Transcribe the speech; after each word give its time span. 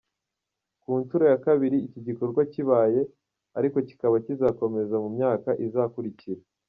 Ni 0.75 0.79
ku 0.83 0.91
nshuro 1.01 1.23
ya 1.31 1.37
kabiri 1.45 1.77
iki 1.87 1.99
gikorwa 2.07 2.41
kibaye, 2.53 3.01
ariko 3.57 3.77
kikaba 3.87 4.15
kizakomeza 4.25 4.95
mu 5.03 5.09
myaka 5.17 5.49
izakurikira. 5.67 6.41